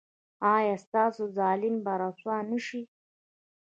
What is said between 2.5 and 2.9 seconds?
شي؟